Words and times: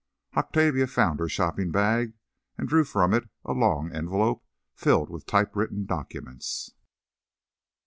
Octavia 0.35 0.87
found 0.87 1.19
her 1.19 1.29
shopping 1.29 1.69
bag, 1.69 2.13
and 2.57 2.67
drew 2.67 2.83
from 2.83 3.13
it 3.13 3.29
a 3.45 3.51
long 3.51 3.93
envelope 3.95 4.43
filled 4.73 5.11
with 5.11 5.27
typewritten 5.27 5.85
documents. 5.85 6.71